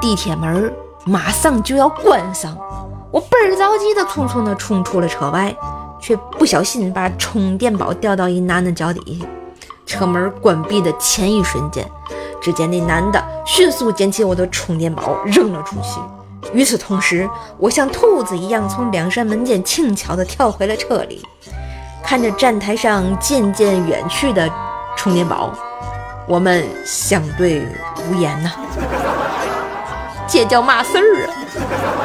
[0.00, 0.72] 地铁门
[1.04, 2.56] 马上就要关上，
[3.10, 5.54] 我倍儿着急的匆匆的冲出了车外，
[6.00, 9.26] 却不小心把充电宝掉到一男的脚底下。
[9.86, 11.86] 车门关闭的前一瞬间，
[12.40, 16.00] 只见那男的迅速捡起我的充电宝扔了出去。
[16.52, 21.22] 与此同时，我像兔子一样从两扇门间轻巧地跳回了车里，
[22.02, 24.50] 看着站台上渐渐远去的
[24.96, 25.52] 充电宝，
[26.26, 27.66] 我们相对
[28.08, 28.50] 无言呐。
[30.26, 32.03] 这叫嘛事儿啊？